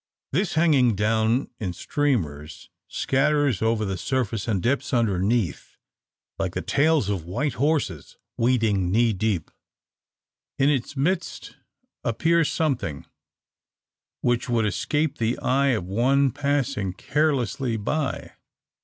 [0.31, 5.77] This hanging down in streamers, scatters over the surface and dips underneath,
[6.39, 9.51] like the tails of white horses wading knee deep.
[10.57, 11.55] In its midst
[12.03, 13.05] appears something,
[14.21, 18.31] which would escape the eye of one passing carelessly by.